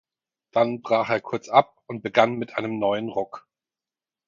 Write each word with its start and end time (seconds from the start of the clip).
Dann 0.49 0.81
brach 0.81 1.11
er 1.11 1.21
kurz 1.21 1.47
ab 1.47 1.79
und 1.85 2.01
begann 2.01 2.33
mit 2.39 2.55
einem 2.57 2.79
neuen 2.79 3.07
Ruck. 3.07 3.47